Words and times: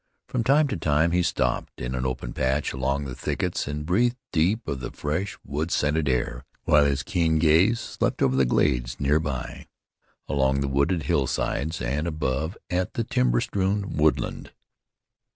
From 0.27 0.43
time 0.43 0.67
to 0.69 0.77
time 0.77 1.11
he 1.11 1.21
stopped 1.21 1.79
in 1.79 1.93
an 1.93 2.07
open 2.07 2.33
patch 2.33 2.73
among 2.73 3.05
the 3.05 3.13
thickets 3.13 3.67
and 3.67 3.85
breathed 3.85 4.15
deep 4.31 4.67
of 4.67 4.79
the 4.79 4.89
fresh, 4.89 5.37
wood 5.45 5.69
scented 5.69 6.09
air, 6.09 6.43
while 6.63 6.85
his 6.85 7.03
keen 7.03 7.37
gaze 7.37 7.79
swept 7.79 8.23
over 8.23 8.35
the 8.35 8.43
glades 8.45 8.99
near 8.99 9.19
by, 9.19 9.67
along 10.27 10.61
the 10.61 10.67
wooded 10.67 11.03
hillsides, 11.03 11.83
and 11.83 12.07
above 12.07 12.57
at 12.71 12.93
the 12.95 13.03
timber 13.03 13.39
strewn 13.41 13.95
woodland. 13.95 14.51